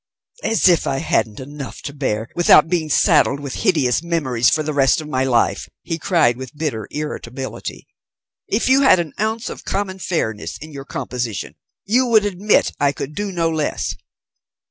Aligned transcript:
"As 0.41 0.67
if 0.67 0.87
I 0.87 0.97
hadn't 0.97 1.39
enough 1.39 1.83
to 1.83 1.93
bear 1.93 2.27
without 2.33 2.67
being 2.67 2.89
saddled 2.89 3.39
with 3.39 3.53
hideous 3.61 4.01
memories 4.01 4.49
for 4.49 4.63
the 4.63 4.73
rest 4.73 4.99
of 4.99 5.07
my 5.07 5.23
life!" 5.23 5.69
he 5.83 5.99
cried 5.99 6.37
with 6.37 6.57
bitter 6.57 6.87
irritability. 6.89 7.85
"If 8.47 8.67
you 8.67 8.81
had 8.81 8.99
an 8.99 9.13
ounce 9.19 9.47
of 9.47 9.63
common 9.63 9.99
fairness 9.99 10.57
in 10.57 10.71
your 10.71 10.85
composition 10.85 11.53
you 11.85 12.07
would 12.07 12.25
admit 12.25 12.71
I 12.79 12.93
could 12.93 13.13
do 13.13 13.31
no 13.31 13.47
less. 13.51 13.95